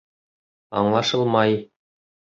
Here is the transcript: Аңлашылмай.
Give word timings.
Аңлашылмай. 0.81 1.57